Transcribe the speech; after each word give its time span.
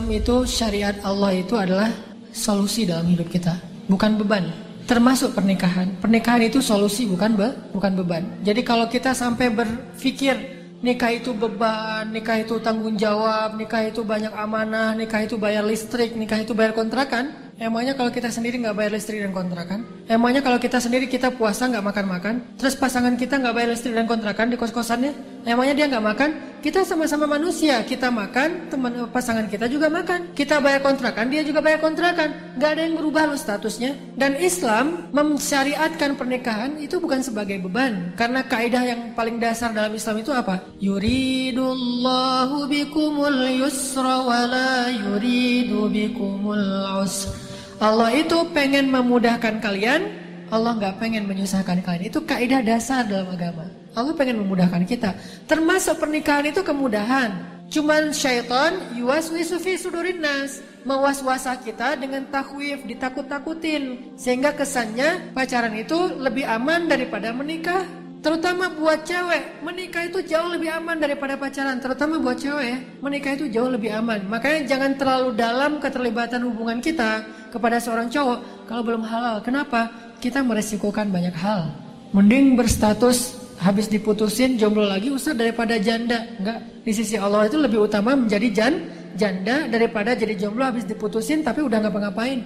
Islam 0.00 0.16
itu 0.16 0.36
syariat 0.48 0.96
Allah 1.04 1.36
itu 1.36 1.60
adalah 1.60 1.92
solusi 2.32 2.88
dalam 2.88 3.04
hidup 3.04 3.28
kita, 3.28 3.52
bukan 3.84 4.16
beban. 4.16 4.48
Termasuk 4.88 5.36
pernikahan. 5.36 5.92
Pernikahan 6.00 6.40
itu 6.40 6.64
solusi 6.64 7.04
bukan 7.04 7.36
be, 7.36 7.52
bukan 7.76 8.00
beban. 8.00 8.24
Jadi 8.40 8.64
kalau 8.64 8.88
kita 8.88 9.12
sampai 9.12 9.52
berpikir 9.52 10.40
nikah 10.80 11.12
itu 11.12 11.36
beban, 11.36 12.08
nikah 12.16 12.40
itu 12.40 12.56
tanggung 12.64 12.96
jawab, 12.96 13.60
nikah 13.60 13.92
itu 13.92 14.00
banyak 14.00 14.32
amanah, 14.32 14.96
nikah 14.96 15.20
itu 15.20 15.36
bayar 15.36 15.68
listrik, 15.68 16.16
nikah 16.16 16.40
itu 16.40 16.56
bayar 16.56 16.72
kontrakan, 16.72 17.50
Emangnya 17.60 17.92
kalau 17.92 18.08
kita 18.08 18.32
sendiri 18.32 18.56
nggak 18.56 18.72
bayar 18.72 18.96
listrik 18.96 19.20
dan 19.20 19.36
kontrakan? 19.36 19.84
Emangnya 20.08 20.40
kalau 20.40 20.56
kita 20.56 20.80
sendiri 20.80 21.04
kita 21.04 21.28
puasa 21.28 21.68
nggak 21.68 21.84
makan-makan? 21.92 22.56
Terus 22.56 22.72
pasangan 22.72 23.20
kita 23.20 23.36
nggak 23.36 23.52
bayar 23.52 23.76
listrik 23.76 23.92
dan 23.92 24.08
kontrakan 24.08 24.48
di 24.48 24.56
kos-kosannya? 24.56 25.12
Emangnya 25.44 25.76
dia 25.76 25.86
nggak 25.92 26.00
makan? 26.00 26.30
Kita 26.60 26.84
sama-sama 26.84 27.24
manusia. 27.24 27.80
Kita 27.88 28.12
makan, 28.12 28.68
teman 28.68 28.92
pasangan 29.08 29.48
kita 29.48 29.64
juga 29.64 29.88
makan. 29.88 30.36
Kita 30.36 30.60
bayar 30.60 30.84
kontrakan, 30.84 31.32
dia 31.32 31.40
juga 31.40 31.64
bayar 31.64 31.80
kontrakan. 31.80 32.52
Nggak 32.60 32.70
ada 32.76 32.82
yang 32.84 33.00
berubah 33.00 33.32
loh 33.32 33.40
statusnya. 33.40 33.96
Dan 34.12 34.36
Islam 34.36 35.08
mensyariatkan 35.08 36.20
pernikahan 36.20 36.76
itu 36.76 37.00
bukan 37.00 37.24
sebagai 37.24 37.64
beban. 37.64 38.12
Karena 38.12 38.44
kaidah 38.44 38.84
yang 38.84 39.16
paling 39.16 39.40
dasar 39.40 39.72
dalam 39.72 39.96
Islam 39.96 40.20
itu 40.20 40.36
apa? 40.36 40.60
Yuridullahu 40.84 42.68
bikumul 42.68 43.40
yusra 43.64 44.20
wa 44.20 44.44
la 44.44 44.92
yuridu 44.92 45.88
bikumul 45.88 47.00
usra. 47.00 47.32
Allah 47.80 48.12
itu 48.12 48.36
pengen 48.52 48.92
memudahkan 48.92 49.64
kalian, 49.64 50.29
Allah 50.50 50.74
nggak 50.76 50.98
pengen 50.98 51.30
menyusahkan 51.30 51.78
kalian. 51.86 52.10
Itu 52.10 52.26
kaidah 52.26 52.60
dasar 52.60 53.06
dalam 53.06 53.30
agama. 53.30 53.70
Allah 53.94 54.14
pengen 54.18 54.42
memudahkan 54.42 54.82
kita. 54.82 55.14
Termasuk 55.46 56.02
pernikahan 56.02 56.50
itu 56.50 56.60
kemudahan. 56.66 57.30
Cuman 57.70 58.10
syaitan 58.10 58.74
yuwaswisu 58.98 59.62
fi 59.62 59.78
sudurin 59.78 60.18
nas. 60.18 60.58
Mewas-wasa 60.82 61.54
kita 61.62 61.94
dengan 61.94 62.26
takwif, 62.34 62.82
ditakut-takutin. 62.82 64.14
Sehingga 64.18 64.50
kesannya 64.50 65.30
pacaran 65.30 65.78
itu 65.78 66.18
lebih 66.18 66.42
aman 66.50 66.90
daripada 66.90 67.30
menikah. 67.30 67.86
Terutama 68.20 68.68
buat 68.76 69.08
cewek, 69.08 69.64
menikah 69.64 70.04
itu 70.04 70.20
jauh 70.28 70.52
lebih 70.52 70.68
aman 70.76 71.00
daripada 71.00 71.40
pacaran. 71.40 71.80
Terutama 71.80 72.20
buat 72.20 72.36
cewek 72.36 73.00
menikah 73.00 73.32
itu 73.32 73.48
jauh 73.48 73.72
lebih 73.72 73.96
aman. 73.96 74.28
Makanya 74.28 74.68
jangan 74.68 74.92
terlalu 75.00 75.32
dalam 75.40 75.80
keterlibatan 75.80 76.44
hubungan 76.44 76.84
kita 76.84 77.24
kepada 77.48 77.80
seorang 77.80 78.12
cowok 78.12 78.68
kalau 78.68 78.82
belum 78.84 79.08
halal. 79.08 79.40
Kenapa? 79.40 80.09
Kita 80.20 80.44
meresikokan 80.44 81.08
banyak 81.08 81.32
hal. 81.32 81.72
Mending 82.12 82.52
berstatus 82.52 83.40
habis 83.56 83.88
diputusin 83.88 84.60
jomblo 84.60 84.84
lagi 84.84 85.08
usah 85.08 85.32
daripada 85.32 85.80
janda. 85.80 86.28
Enggak, 86.36 86.60
di 86.84 86.92
sisi 86.92 87.16
Allah 87.16 87.48
itu 87.48 87.56
lebih 87.56 87.88
utama 87.88 88.12
menjadi 88.12 88.48
jan, 88.52 88.74
janda 89.16 89.64
daripada 89.64 90.12
jadi 90.12 90.36
jomblo 90.36 90.68
habis 90.68 90.84
diputusin 90.84 91.40
tapi 91.40 91.64
udah 91.64 91.88
ngapa-ngapain. 91.88 92.44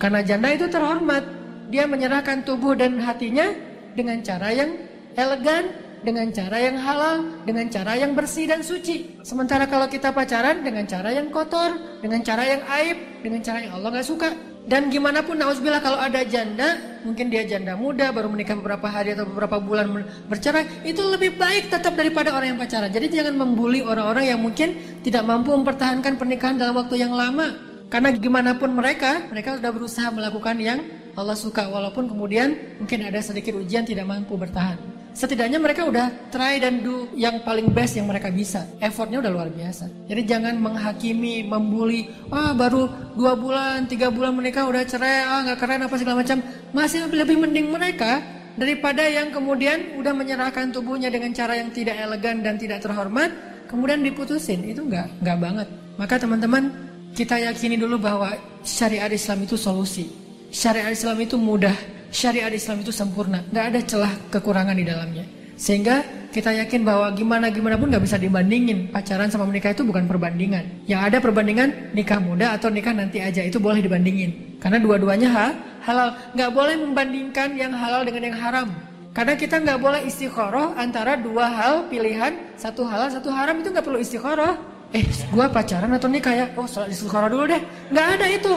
Karena 0.00 0.24
janda 0.24 0.48
itu 0.56 0.64
terhormat. 0.64 1.28
Dia 1.68 1.84
menyerahkan 1.84 2.40
tubuh 2.48 2.72
dan 2.72 2.96
hatinya 2.96 3.52
dengan 3.92 4.24
cara 4.24 4.48
yang 4.56 4.72
elegan, 5.12 5.76
dengan 6.08 6.32
cara 6.32 6.56
yang 6.56 6.76
halal, 6.80 7.16
dengan 7.44 7.68
cara 7.68 8.00
yang 8.00 8.16
bersih 8.16 8.48
dan 8.48 8.64
suci. 8.64 9.20
Sementara 9.20 9.68
kalau 9.68 9.92
kita 9.92 10.08
pacaran 10.08 10.64
dengan 10.64 10.88
cara 10.88 11.12
yang 11.12 11.28
kotor, 11.28 12.00
dengan 12.00 12.24
cara 12.24 12.48
yang 12.48 12.64
aib, 12.64 12.96
dengan 13.20 13.40
cara 13.44 13.60
yang 13.60 13.72
Allah 13.76 13.92
nggak 13.92 14.08
suka. 14.08 14.53
Dan 14.64 14.88
gimana 14.88 15.20
pun 15.20 15.36
nauzubillah 15.36 15.84
kalau 15.84 16.00
ada 16.00 16.24
janda, 16.24 16.80
mungkin 17.04 17.28
dia 17.28 17.44
janda 17.44 17.76
muda 17.76 18.08
baru 18.16 18.32
menikah 18.32 18.56
beberapa 18.56 18.88
hari 18.88 19.12
atau 19.12 19.28
beberapa 19.28 19.60
bulan 19.60 19.92
bercerai, 20.24 20.88
itu 20.88 21.04
lebih 21.04 21.36
baik 21.36 21.68
tetap 21.68 21.92
daripada 21.92 22.32
orang 22.32 22.56
yang 22.56 22.60
pacaran. 22.60 22.88
Jadi 22.88 23.12
jangan 23.12 23.36
membuli 23.36 23.84
orang-orang 23.84 24.32
yang 24.32 24.40
mungkin 24.40 25.00
tidak 25.04 25.20
mampu 25.28 25.52
mempertahankan 25.52 26.16
pernikahan 26.16 26.56
dalam 26.56 26.80
waktu 26.80 26.96
yang 26.96 27.12
lama. 27.12 27.76
Karena 27.92 28.08
gimana 28.16 28.56
pun 28.56 28.72
mereka, 28.72 29.28
mereka 29.28 29.60
sudah 29.60 29.70
berusaha 29.70 30.08
melakukan 30.08 30.56
yang 30.56 30.80
Allah 31.14 31.38
suka 31.38 31.68
walaupun 31.70 32.10
kemudian 32.10 32.80
mungkin 32.80 33.06
ada 33.06 33.22
sedikit 33.22 33.54
ujian 33.54 33.86
tidak 33.86 34.08
mampu 34.08 34.34
bertahan 34.34 34.93
setidaknya 35.14 35.62
mereka 35.62 35.86
udah 35.86 36.10
try 36.28 36.58
dan 36.58 36.82
do 36.82 37.08
yang 37.14 37.40
paling 37.46 37.70
best 37.70 37.94
yang 37.96 38.10
mereka 38.10 38.28
bisa. 38.28 38.66
Effortnya 38.82 39.22
udah 39.22 39.30
luar 39.30 39.48
biasa. 39.48 39.86
Jadi 40.10 40.22
jangan 40.26 40.58
menghakimi, 40.58 41.46
membuli. 41.46 42.10
Wah 42.28 42.52
baru 42.52 43.14
dua 43.14 43.38
bulan, 43.38 43.86
tiga 43.86 44.10
bulan 44.10 44.34
menikah 44.34 44.66
udah 44.66 44.82
cerai, 44.84 45.24
ah 45.24 45.40
nggak 45.46 45.58
keren 45.62 45.86
apa 45.86 45.96
segala 45.96 46.20
macam. 46.20 46.38
Masih 46.74 47.06
lebih 47.08 47.38
mending 47.38 47.70
mereka 47.70 48.20
daripada 48.58 49.06
yang 49.06 49.30
kemudian 49.30 49.96
udah 49.96 50.12
menyerahkan 50.12 50.74
tubuhnya 50.74 51.08
dengan 51.08 51.30
cara 51.30 51.56
yang 51.56 51.70
tidak 51.70 51.94
elegan 51.94 52.42
dan 52.42 52.58
tidak 52.58 52.82
terhormat, 52.82 53.30
kemudian 53.70 54.02
diputusin. 54.02 54.66
Itu 54.66 54.84
nggak 54.84 55.22
nggak 55.22 55.38
banget. 55.38 55.68
Maka 55.94 56.18
teman-teman 56.18 56.74
kita 57.14 57.38
yakini 57.38 57.78
dulu 57.78 58.02
bahwa 58.02 58.34
syariat 58.66 59.08
Islam 59.08 59.46
itu 59.46 59.54
solusi. 59.54 60.10
Syariat 60.50 60.90
Islam 60.90 61.22
itu 61.22 61.38
mudah 61.38 61.74
syariat 62.14 62.52
Islam 62.54 62.86
itu 62.86 62.94
sempurna, 62.94 63.42
nggak 63.50 63.64
ada 63.74 63.80
celah 63.82 64.12
kekurangan 64.30 64.78
di 64.78 64.86
dalamnya. 64.86 65.26
Sehingga 65.54 66.02
kita 66.34 66.50
yakin 66.50 66.82
bahwa 66.82 67.14
gimana 67.14 67.46
gimana 67.50 67.78
pun 67.78 67.86
nggak 67.86 68.02
bisa 68.02 68.18
dibandingin 68.18 68.90
pacaran 68.90 69.30
sama 69.30 69.46
menikah 69.46 69.70
itu 69.70 69.86
bukan 69.86 70.06
perbandingan. 70.06 70.86
Yang 70.86 71.00
ada 71.10 71.18
perbandingan 71.22 71.94
nikah 71.94 72.18
muda 72.18 72.58
atau 72.58 72.70
nikah 72.70 72.90
nanti 72.90 73.22
aja 73.22 73.42
itu 73.42 73.58
boleh 73.62 73.78
dibandingin. 73.78 74.58
Karena 74.58 74.82
dua-duanya 74.82 75.28
ha, 75.30 75.46
halal. 75.86 76.10
Nggak 76.34 76.50
boleh 76.50 76.74
membandingkan 76.82 77.54
yang 77.54 77.70
halal 77.70 78.02
dengan 78.02 78.34
yang 78.34 78.38
haram. 78.38 78.68
Karena 79.14 79.38
kita 79.38 79.62
nggak 79.62 79.78
boleh 79.78 80.00
istikharah 80.10 80.74
antara 80.74 81.14
dua 81.14 81.46
hal 81.46 81.86
pilihan 81.86 82.34
satu 82.58 82.82
halal 82.82 83.06
satu 83.14 83.30
haram 83.30 83.62
itu 83.62 83.70
nggak 83.70 83.86
perlu 83.86 84.02
istikharah. 84.02 84.58
Eh, 84.90 85.06
gua 85.30 85.46
pacaran 85.46 85.90
atau 85.94 86.10
nikah 86.10 86.34
ya? 86.34 86.46
Oh, 86.58 86.66
sholat 86.66 86.90
istikharah 86.90 87.30
dulu 87.30 87.46
deh. 87.46 87.62
Nggak 87.94 88.06
ada 88.18 88.26
itu. 88.26 88.52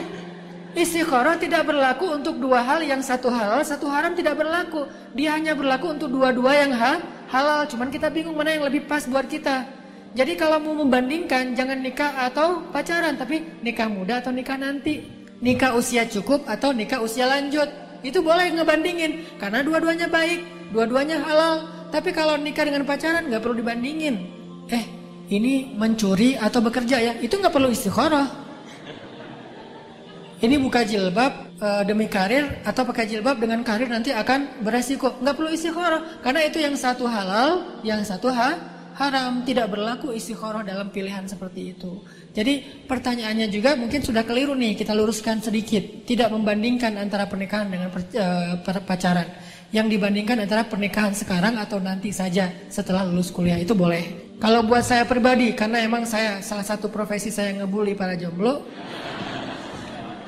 Istikharah 0.77 1.41
tidak 1.41 1.65
berlaku 1.65 2.05
untuk 2.13 2.37
dua 2.37 2.61
hal 2.61 2.85
yang 2.85 3.01
satu 3.01 3.33
halal, 3.33 3.65
satu 3.65 3.89
haram 3.89 4.13
tidak 4.13 4.37
berlaku. 4.37 4.85
Dia 5.17 5.33
hanya 5.33 5.57
berlaku 5.57 5.97
untuk 5.97 6.13
dua-dua 6.13 6.53
yang 6.53 6.69
ha, 6.77 7.01
halal. 7.33 7.65
Cuman 7.65 7.89
kita 7.89 8.13
bingung 8.13 8.37
mana 8.37 8.53
yang 8.53 8.69
lebih 8.69 8.85
pas 8.85 9.01
buat 9.09 9.25
kita. 9.25 9.65
Jadi 10.13 10.37
kalau 10.37 10.61
mau 10.61 10.77
membandingkan 10.77 11.57
jangan 11.57 11.81
nikah 11.81 12.29
atau 12.29 12.61
pacaran, 12.69 13.17
tapi 13.17 13.41
nikah 13.65 13.89
muda 13.89 14.21
atau 14.21 14.29
nikah 14.29 14.53
nanti. 14.53 15.01
Nikah 15.41 15.73
usia 15.73 16.05
cukup 16.05 16.45
atau 16.45 16.69
nikah 16.69 17.01
usia 17.01 17.25
lanjut. 17.25 17.65
Itu 18.05 18.21
boleh 18.21 18.53
ngebandingin 18.53 19.41
karena 19.41 19.65
dua-duanya 19.65 20.05
baik, 20.05 20.45
dua-duanya 20.77 21.25
halal. 21.25 21.65
Tapi 21.89 22.13
kalau 22.13 22.37
nikah 22.37 22.69
dengan 22.69 22.85
pacaran 22.85 23.25
nggak 23.25 23.41
perlu 23.41 23.65
dibandingin. 23.65 24.29
Eh, 24.69 24.85
ini 25.33 25.73
mencuri 25.73 26.37
atau 26.37 26.61
bekerja 26.61 27.01
ya? 27.01 27.13
Itu 27.17 27.41
nggak 27.41 27.53
perlu 27.53 27.73
istikharah 27.73 28.46
ini 30.37 30.55
buka 30.61 30.85
jilbab 30.85 31.57
uh, 31.57 31.81
demi 31.81 32.05
karir 32.05 32.61
atau 32.61 32.85
pakai 32.85 33.09
jilbab 33.09 33.41
dengan 33.41 33.65
karir 33.65 33.89
nanti 33.89 34.13
akan 34.13 34.61
beresiko. 34.61 35.17
Nggak 35.17 35.33
perlu 35.33 35.49
istikharah 35.49 36.21
karena 36.21 36.41
itu 36.45 36.61
yang 36.61 36.77
satu 36.77 37.09
halal, 37.09 37.81
yang 37.81 38.05
satu 38.05 38.29
ha, 38.29 38.53
haram. 38.93 39.41
Tidak 39.41 39.65
berlaku 39.65 40.13
istikharah 40.13 40.61
dalam 40.61 40.93
pilihan 40.93 41.25
seperti 41.25 41.73
itu. 41.73 42.05
Jadi 42.37 42.85
pertanyaannya 42.85 43.49
juga 43.49 43.73
mungkin 43.73 44.05
sudah 44.05 44.21
keliru 44.21 44.53
nih. 44.53 44.77
Kita 44.77 44.93
luruskan 44.93 45.41
sedikit. 45.41 46.05
Tidak 46.05 46.29
membandingkan 46.29 46.93
antara 47.01 47.25
pernikahan 47.25 47.73
dengan 47.73 47.89
per, 47.89 48.05
uh, 48.13 48.83
pacaran. 48.85 49.25
Yang 49.73 49.97
dibandingkan 49.97 50.37
antara 50.45 50.63
pernikahan 50.69 51.17
sekarang 51.17 51.57
atau 51.57 51.81
nanti 51.81 52.13
saja 52.13 52.53
setelah 52.69 53.03
lulus 53.09 53.33
kuliah 53.33 53.57
itu 53.57 53.73
boleh. 53.73 54.37
Kalau 54.37 54.61
buat 54.61 54.85
saya 54.85 55.01
pribadi, 55.01 55.57
karena 55.57 55.81
emang 55.81 56.05
saya 56.05 56.45
salah 56.45 56.61
satu 56.61 56.93
profesi 56.93 57.33
saya 57.33 57.57
ngebully 57.57 57.97
para 57.97 58.13
jomblo, 58.13 58.69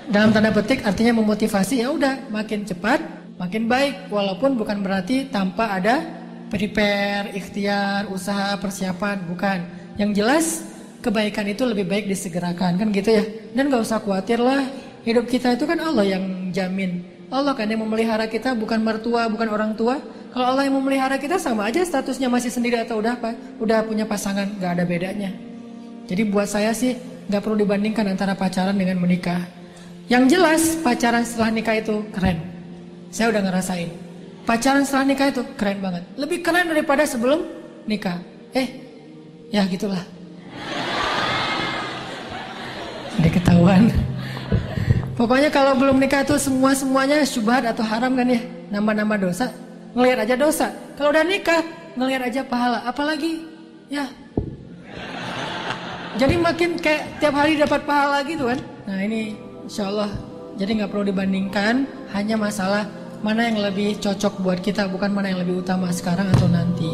dalam 0.09 0.33
tanda 0.33 0.49
petik 0.49 0.81
artinya 0.81 1.21
memotivasi 1.21 1.85
ya 1.85 1.93
udah 1.93 2.33
makin 2.33 2.65
cepat 2.65 2.99
makin 3.37 3.69
baik 3.69 4.09
walaupun 4.09 4.57
bukan 4.57 4.81
berarti 4.83 5.29
tanpa 5.29 5.79
ada 5.79 6.19
prepare, 6.49 7.31
ikhtiar, 7.37 8.09
usaha, 8.09 8.57
persiapan 8.57 9.21
bukan. 9.29 9.59
Yang 9.95 10.11
jelas 10.17 10.45
kebaikan 10.99 11.45
itu 11.47 11.63
lebih 11.63 11.85
baik 11.87 12.09
disegerakan 12.09 12.75
kan 12.81 12.87
gitu 12.91 13.09
ya. 13.15 13.23
Dan 13.53 13.69
gak 13.69 13.85
usah 13.85 14.01
khawatir 14.01 14.41
lah 14.41 14.65
hidup 15.05 15.29
kita 15.29 15.55
itu 15.55 15.63
kan 15.69 15.77
Allah 15.79 16.17
yang 16.17 16.51
jamin. 16.51 17.05
Allah 17.29 17.53
kan 17.53 17.69
yang 17.69 17.85
memelihara 17.85 18.25
kita 18.25 18.57
bukan 18.57 18.81
mertua, 18.81 19.29
bukan 19.29 19.47
orang 19.53 19.77
tua. 19.77 20.01
Kalau 20.33 20.57
Allah 20.57 20.65
yang 20.65 20.77
memelihara 20.81 21.21
kita 21.21 21.37
sama 21.37 21.69
aja 21.69 21.85
statusnya 21.85 22.29
masih 22.29 22.49
sendiri 22.49 22.81
atau 22.81 22.97
udah 22.97 23.17
apa? 23.17 23.37
Udah 23.61 23.85
punya 23.85 24.09
pasangan, 24.09 24.49
gak 24.57 24.77
ada 24.77 24.83
bedanya. 24.83 25.29
Jadi 26.09 26.25
buat 26.25 26.49
saya 26.49 26.73
sih 26.73 26.97
gak 27.29 27.45
perlu 27.45 27.61
dibandingkan 27.61 28.09
antara 28.09 28.33
pacaran 28.33 28.73
dengan 28.73 28.97
menikah. 28.97 29.58
Yang 30.09 30.23
jelas 30.33 30.61
pacaran 30.81 31.21
setelah 31.21 31.53
nikah 31.53 31.77
itu 31.77 32.01
keren. 32.09 32.41
Saya 33.13 33.29
udah 33.29 33.45
ngerasain. 33.45 33.89
Pacaran 34.41 34.81
setelah 34.81 35.05
nikah 35.05 35.29
itu 35.29 35.45
keren 35.53 35.77
banget. 35.85 36.01
Lebih 36.17 36.41
keren 36.41 36.65
daripada 36.65 37.05
sebelum 37.05 37.45
nikah. 37.85 38.17
Eh, 38.57 38.67
ya 39.53 39.69
gitulah. 39.69 40.01
Ada 43.21 43.29
ketahuan. 43.29 43.93
Pokoknya 45.13 45.53
kalau 45.53 45.77
belum 45.77 46.01
nikah 46.01 46.25
itu 46.25 46.41
semua 46.41 46.73
semuanya 46.73 47.21
syubhat 47.21 47.61
atau 47.69 47.85
haram 47.85 48.17
kan 48.17 48.25
ya. 48.25 48.41
Nama-nama 48.73 49.13
dosa. 49.13 49.53
Ngelihat 49.93 50.25
aja 50.25 50.33
dosa. 50.33 50.73
Kalau 50.97 51.13
udah 51.13 51.21
nikah, 51.21 51.61
ngelihat 51.93 52.33
aja 52.33 52.41
pahala. 52.41 52.81
Apalagi 52.81 53.45
ya 53.93 54.09
Jadi 56.17 56.35
makin 56.35 56.75
kayak 56.81 57.21
tiap 57.21 57.37
hari 57.37 57.61
dapat 57.61 57.85
pahala 57.85 58.25
gitu 58.25 58.49
kan. 58.49 58.59
Nah 58.89 58.99
ini 59.05 59.48
Insya 59.69 59.85
Allah. 59.85 60.09
Jadi 60.57 60.81
nggak 60.81 60.89
perlu 60.89 61.13
dibandingkan, 61.13 61.85
hanya 62.09 62.41
masalah 62.41 62.89
mana 63.21 63.53
yang 63.53 63.61
lebih 63.61 64.01
cocok 64.01 64.41
buat 64.41 64.65
kita, 64.65 64.89
bukan 64.89 65.13
mana 65.13 65.29
yang 65.29 65.45
lebih 65.45 65.61
utama 65.61 65.93
sekarang 65.93 66.25
atau 66.33 66.49
nanti. 66.49 66.89